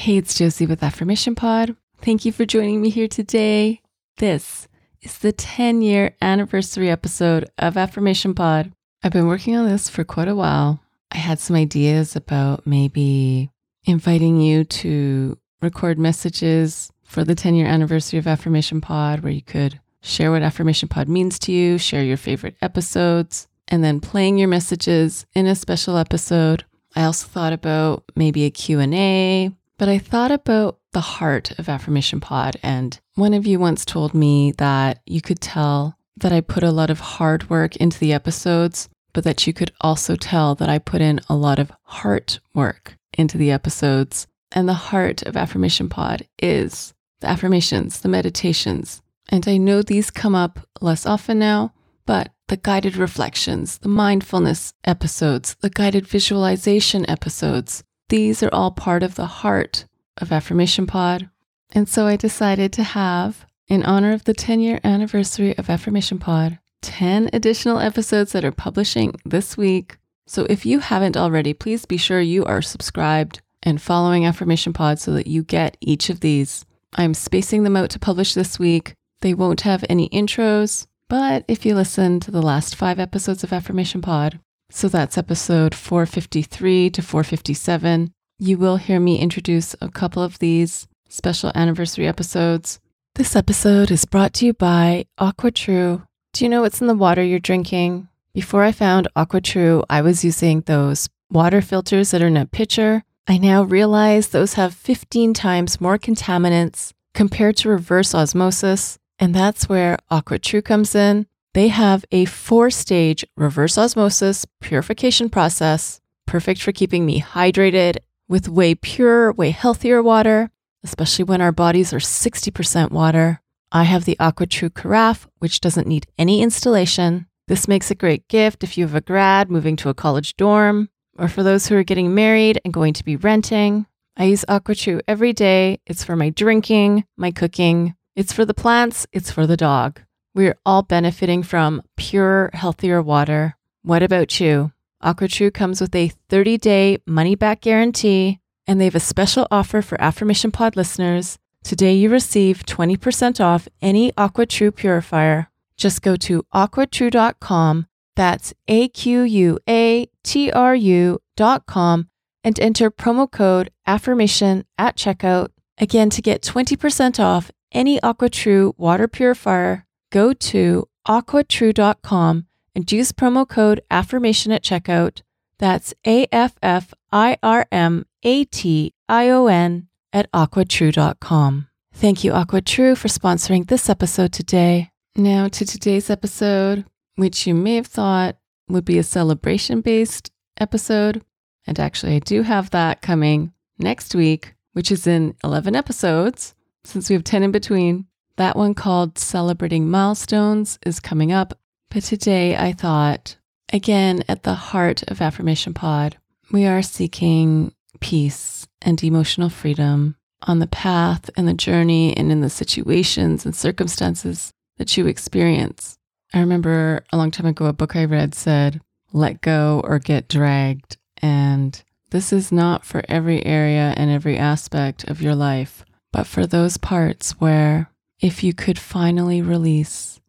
[0.00, 1.76] Hey, it's Josie with Affirmation Pod.
[1.98, 3.82] Thank you for joining me here today.
[4.16, 4.66] This
[5.02, 8.72] is the 10 year anniversary episode of Affirmation Pod.
[9.02, 10.80] I've been working on this for quite a while.
[11.10, 13.50] I had some ideas about maybe
[13.84, 19.42] inviting you to record messages for the 10 year anniversary of Affirmation Pod, where you
[19.42, 24.38] could share what Affirmation Pod means to you, share your favorite episodes, and then playing
[24.38, 26.64] your messages in a special episode.
[26.96, 32.20] I also thought about maybe a Q&A, but I thought about the heart of Affirmation
[32.20, 36.62] Pod and one of you once told me that you could tell that I put
[36.62, 40.68] a lot of hard work into the episodes, but that you could also tell that
[40.68, 44.26] I put in a lot of heart work into the episodes.
[44.52, 49.00] And the heart of Affirmation Pod is the affirmations, the meditations.
[49.30, 51.72] And I know these come up less often now,
[52.04, 59.02] but the guided reflections, the mindfulness episodes, the guided visualization episodes, these are all part
[59.02, 59.86] of the heart
[60.18, 61.30] of Affirmation Pod.
[61.72, 66.18] And so I decided to have, in honor of the 10 year anniversary of Affirmation
[66.18, 69.96] Pod, 10 additional episodes that are publishing this week.
[70.26, 74.98] So if you haven't already, please be sure you are subscribed and following Affirmation Pod
[74.98, 76.64] so that you get each of these.
[76.94, 78.94] I'm spacing them out to publish this week.
[79.20, 83.52] They won't have any intros, but if you listen to the last five episodes of
[83.52, 90.22] Affirmation Pod, so that's episode 453 to 457, you will hear me introduce a couple
[90.22, 92.80] of these special anniversary episodes.
[93.16, 96.06] This episode is brought to you by AquaTrue.
[96.32, 98.08] Do you know what's in the water you're drinking?
[98.32, 103.02] Before I found AquaTrue, I was using those water filters that are in a pitcher.
[103.26, 108.98] I now realize those have 15 times more contaminants compared to reverse osmosis.
[109.18, 111.26] And that's where AquaTrue comes in.
[111.52, 117.98] They have a four stage reverse osmosis purification process, perfect for keeping me hydrated
[118.28, 120.50] with way purer, way healthier water,
[120.84, 123.40] especially when our bodies are 60% water.
[123.72, 127.26] I have the AquaTrue Carafe, which doesn't need any installation.
[127.48, 130.88] This makes a great gift if you have a grad moving to a college dorm,
[131.18, 133.86] or for those who are getting married and going to be renting.
[134.16, 135.80] I use AquaTrue every day.
[135.84, 140.00] It's for my drinking, my cooking, it's for the plants, it's for the dog.
[140.34, 143.56] We're all benefiting from pure, healthier water.
[143.82, 144.72] What about you?
[145.02, 149.82] AquaTrue comes with a 30 day money back guarantee, and they have a special offer
[149.82, 151.38] for Affirmation Pod listeners.
[151.64, 155.50] Today, you receive 20% off any AquaTrue purifier.
[155.76, 162.08] Just go to aquatrue.com, that's A Q U A T R U.com,
[162.44, 165.48] and enter promo code AFFIRMATION at checkout.
[165.78, 173.48] Again, to get 20% off any AquaTrue water purifier, go to aquatrue.com and use promo
[173.48, 175.22] code AFFIRMATION at checkout.
[175.58, 181.68] That's A F F I R M A T I O N at aquatrue.com.
[181.92, 184.90] Thank you, AquaTrue, for sponsoring this episode today.
[185.16, 186.84] Now to today's episode,
[187.16, 188.36] which you may have thought
[188.68, 191.22] would be a celebration based episode.
[191.66, 196.54] And actually, I do have that coming next week, which is in 11 episodes,
[196.84, 198.06] since we have 10 in between.
[198.40, 203.36] That one called Celebrating Milestones is coming up but today I thought,
[203.70, 206.16] again, at the heart of Affirmation Pod,
[206.50, 212.40] we are seeking peace and emotional freedom on the path and the journey and in
[212.40, 215.98] the situations and circumstances that you experience.
[216.32, 218.80] I remember a long time ago, a book I read said,
[219.12, 220.96] let go or get dragged.
[221.20, 226.46] And this is not for every area and every aspect of your life, but for
[226.46, 227.90] those parts where
[228.20, 230.20] if you could finally release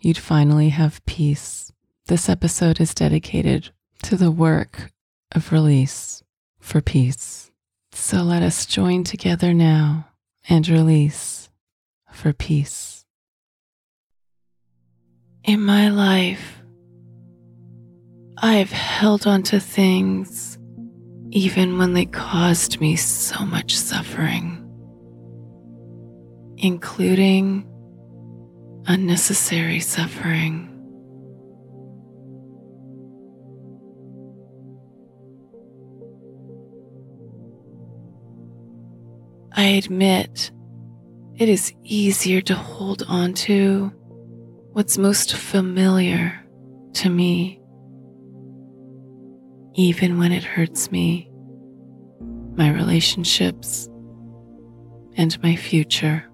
[0.00, 1.72] you'd finally have peace.
[2.06, 3.70] This episode is dedicated
[4.02, 4.92] to the work
[5.32, 6.22] of release
[6.60, 7.50] for peace.
[7.92, 10.08] So let us join together now
[10.48, 11.50] and release
[12.12, 13.04] for peace.
[15.44, 16.62] In my life,
[18.38, 20.58] I've held on to things
[21.30, 24.64] even when they caused me so much suffering,
[26.58, 27.64] including
[28.86, 30.74] unnecessary suffering.
[39.52, 40.50] I admit
[41.36, 43.92] it is easier to hold on to
[44.72, 46.44] what's most familiar
[46.94, 47.60] to me,
[49.74, 51.30] even when it hurts me,
[52.56, 53.88] my relationships,
[55.16, 56.27] and my future.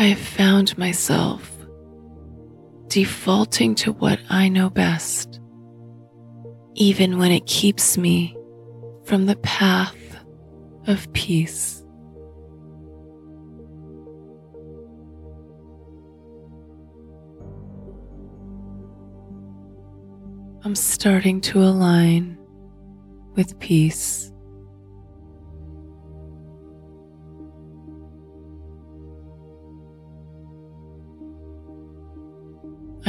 [0.00, 1.54] I have found myself
[2.86, 5.38] defaulting to what I know best,
[6.74, 8.34] even when it keeps me
[9.04, 9.94] from the path
[10.86, 11.84] of peace.
[20.64, 22.38] I'm starting to align
[23.34, 24.29] with peace.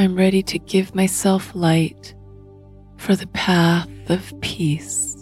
[0.02, 2.12] I'm ready to give myself light
[2.96, 5.14] for the path of peace.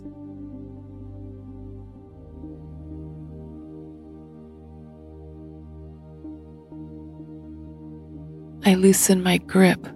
[8.65, 9.87] I loosen my grip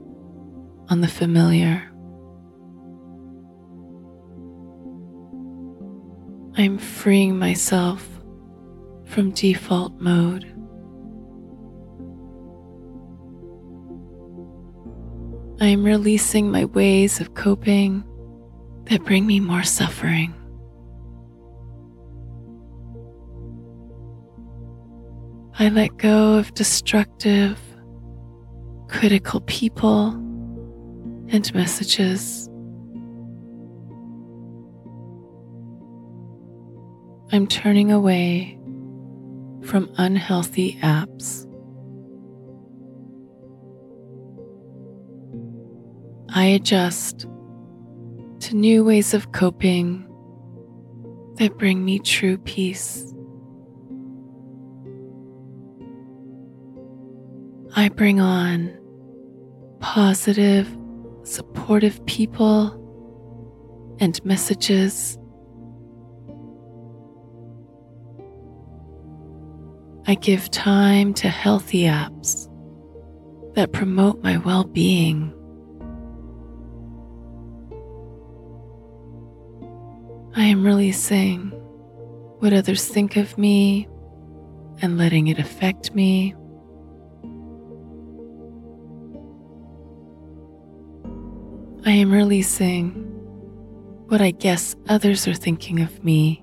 [0.90, 1.90] on the familiar.
[6.58, 8.06] I'm freeing myself
[9.06, 10.53] from default mode.
[15.64, 18.04] I am releasing my ways of coping
[18.90, 20.34] that bring me more suffering.
[25.58, 27.58] I let go of destructive,
[28.88, 30.08] critical people
[31.28, 32.46] and messages.
[37.32, 38.58] I'm turning away
[39.62, 41.43] from unhealthy apps.
[46.36, 47.28] I adjust
[48.40, 50.04] to new ways of coping
[51.36, 53.14] that bring me true peace.
[57.76, 58.76] I bring on
[59.78, 60.76] positive,
[61.22, 62.80] supportive people
[64.00, 65.16] and messages
[70.06, 72.50] I give time to healthy apps
[73.54, 75.32] that promote my well being.
[80.36, 81.50] I am releasing
[82.40, 83.86] what others think of me
[84.82, 86.34] and letting it affect me.
[91.86, 92.90] I am releasing
[94.08, 96.42] what I guess others are thinking of me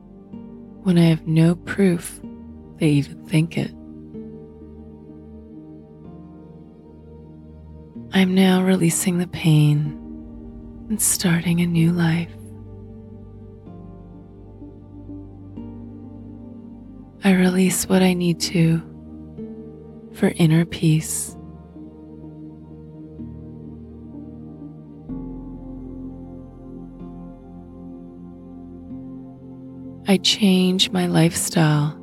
[0.83, 2.21] when I have no proof
[2.77, 3.71] they even think it.
[8.13, 9.97] I'm now releasing the pain
[10.89, 12.31] and starting a new life.
[17.23, 18.81] I release what I need to
[20.13, 21.35] for inner peace.
[30.07, 31.97] I change my lifestyle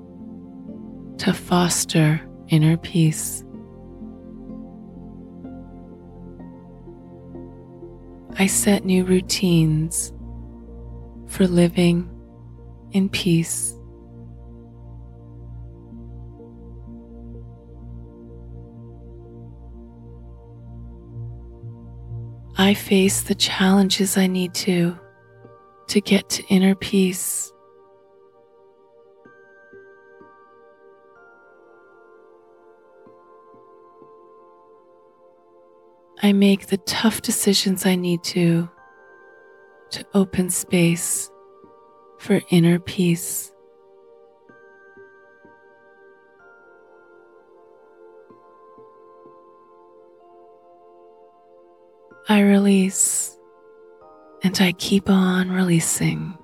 [1.19, 3.44] to foster inner peace.
[8.38, 10.12] I set new routines
[11.26, 12.09] for living
[12.93, 13.77] in peace.
[22.60, 24.99] I face the challenges I need to
[25.87, 27.52] to get to inner peace.
[36.20, 38.69] I make the tough decisions I need to
[39.93, 41.31] to open space
[42.19, 43.53] for inner peace.
[52.29, 53.37] I release
[54.43, 56.37] and I keep on releasing.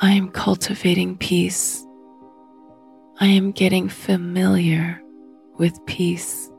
[0.00, 1.84] I am cultivating peace
[3.20, 5.02] I am getting familiar
[5.58, 6.52] with peace.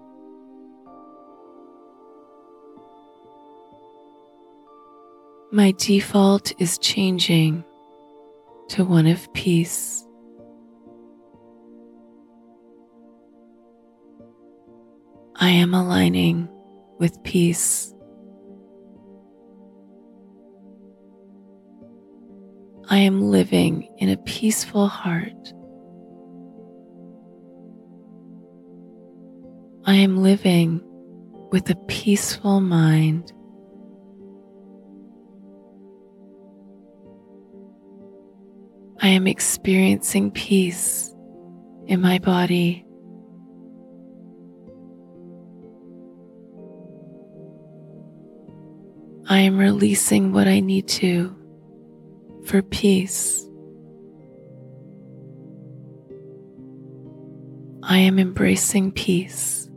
[5.53, 7.63] My default is changing
[8.69, 10.05] to one of peace.
[15.41, 16.49] I am aligning
[16.99, 17.93] with peace.
[22.89, 25.53] I am living in a peaceful heart.
[29.85, 30.81] I am living
[31.53, 33.31] with a peaceful mind.
[39.01, 41.15] I am experiencing peace
[41.87, 42.85] in my body.
[49.31, 51.35] I am releasing what I need to
[52.45, 53.45] for peace.
[57.83, 59.69] I am embracing peace.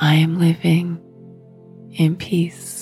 [0.00, 1.02] I am living
[1.92, 2.77] in peace.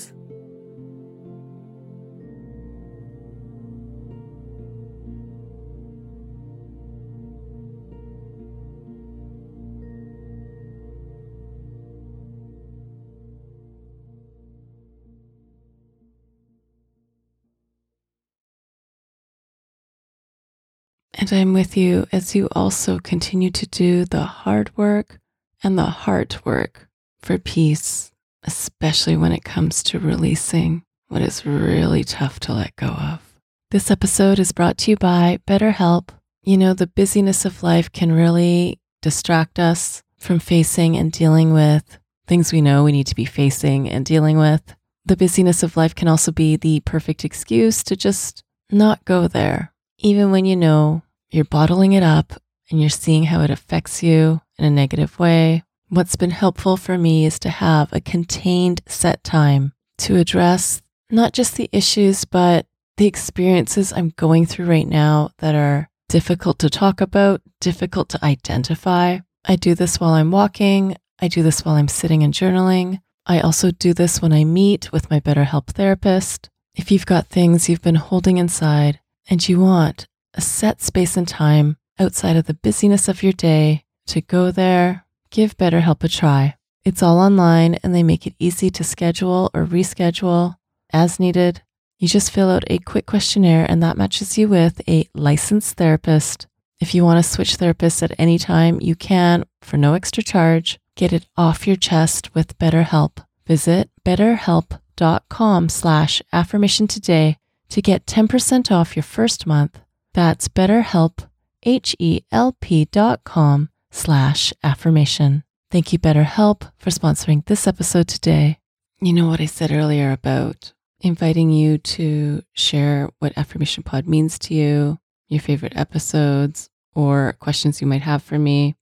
[21.28, 25.18] And I'm with you as you also continue to do the hard work
[25.60, 26.88] and the heart work
[27.20, 28.12] for peace,
[28.44, 33.40] especially when it comes to releasing what is really tough to let go of.
[33.72, 36.10] This episode is brought to you by BetterHelp.
[36.44, 41.98] You know, the busyness of life can really distract us from facing and dealing with
[42.28, 44.76] things we know we need to be facing and dealing with.
[45.04, 49.72] The busyness of life can also be the perfect excuse to just not go there,
[49.98, 52.34] even when you know you're bottling it up
[52.70, 55.64] and you're seeing how it affects you in a negative way.
[55.88, 61.32] What's been helpful for me is to have a contained set time to address not
[61.32, 62.66] just the issues, but
[62.96, 68.24] the experiences I'm going through right now that are difficult to talk about, difficult to
[68.24, 69.18] identify.
[69.44, 70.96] I do this while I'm walking.
[71.20, 73.00] I do this while I'm sitting and journaling.
[73.26, 76.48] I also do this when I meet with my BetterHelp therapist.
[76.74, 80.06] If you've got things you've been holding inside and you want
[80.36, 85.04] a set space and time outside of the busyness of your day to go there,
[85.30, 86.56] give BetterHelp a try.
[86.84, 90.56] It's all online and they make it easy to schedule or reschedule
[90.92, 91.62] as needed.
[91.98, 96.46] You just fill out a quick questionnaire and that matches you with a licensed therapist.
[96.78, 100.78] If you want to switch therapists at any time, you can for no extra charge.
[100.94, 103.24] Get it off your chest with BetterHelp.
[103.46, 107.38] Visit betterhelp.com slash affirmation today
[107.70, 109.80] to get 10% off your first month.
[110.16, 111.28] That's betterhelp,
[111.62, 115.44] H-E-L-P dot com slash affirmation.
[115.70, 118.58] Thank you, BetterHelp, for sponsoring this episode today.
[118.98, 124.38] You know what I said earlier about inviting you to share what Affirmation Pod means
[124.38, 128.74] to you, your favorite episodes, or questions you might have for me.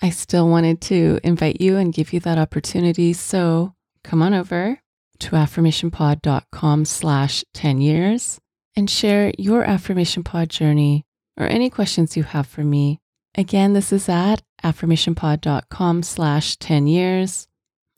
[0.00, 3.12] I still wanted to invite you and give you that opportunity.
[3.12, 4.80] So come on over
[5.18, 8.40] to affirmationpod.com slash 10 years
[8.78, 11.04] and share your affirmation pod journey
[11.36, 13.00] or any questions you have for me.
[13.34, 17.48] Again, this is at affirmationpod.com slash 10 years.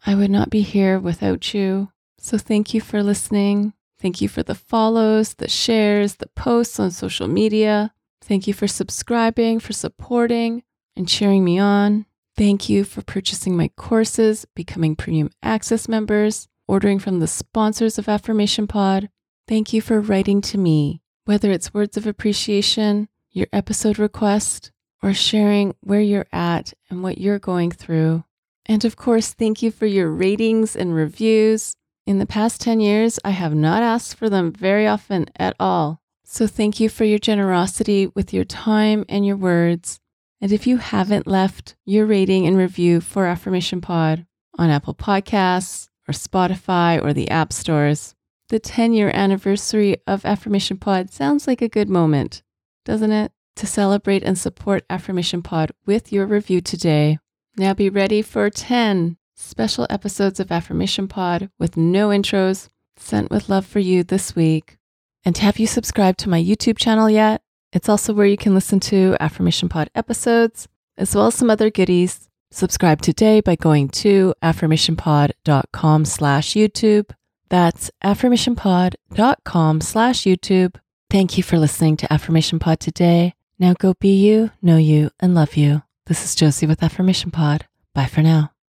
[0.07, 1.91] I would not be here without you.
[2.19, 3.75] So thank you for listening.
[4.01, 7.93] Thank you for the follows, the shares, the posts on social media.
[8.23, 10.63] Thank you for subscribing, for supporting
[10.97, 12.07] and cheering me on.
[12.39, 18.09] Thank you for purchasing my courses, becoming premium access members, ordering from the sponsors of
[18.09, 19.11] Affirmation Pod,
[19.50, 24.71] Thank you for writing to me, whether it's words of appreciation, your episode request,
[25.02, 28.23] or sharing where you're at and what you're going through.
[28.66, 31.75] And of course, thank you for your ratings and reviews.
[32.07, 36.00] In the past 10 years, I have not asked for them very often at all.
[36.23, 39.99] So thank you for your generosity with your time and your words.
[40.40, 44.26] And if you haven't left your rating and review for Affirmation Pod
[44.57, 48.14] on Apple Podcasts or Spotify or the app stores,
[48.50, 52.42] the 10 year anniversary of Affirmation Pod sounds like a good moment,
[52.85, 53.33] doesn't it?
[53.57, 57.19] To celebrate and support Affirmation Pod with your review today.
[57.57, 63.49] Now be ready for 10 special episodes of Affirmation Pod with no intros sent with
[63.49, 64.78] love for you this week.
[65.25, 67.42] And have you subscribed to my YouTube channel yet?
[67.73, 70.66] It's also where you can listen to Affirmation Pod episodes,
[70.99, 72.28] as well as some other goodies.
[72.50, 77.11] Subscribe today by going to affirmationpod.com slash YouTube
[77.50, 80.76] that's affirmationpod.com slash YouTube.
[81.11, 83.35] Thank you for listening to Affirmation Pod today.
[83.59, 85.83] Now go be you, know you, and love you.
[86.07, 87.66] This is Josie with Affirmation Pod.
[87.95, 88.52] Bye for now.